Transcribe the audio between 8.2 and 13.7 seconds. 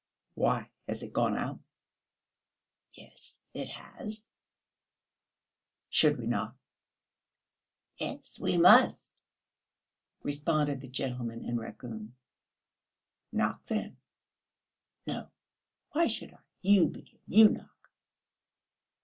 we must," responded the gentleman in raccoon. "Knock,